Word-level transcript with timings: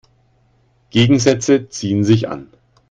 Gegensätze 0.89 1.69
ziehen 1.69 2.03
sich 2.03 2.27
an. 2.27 2.47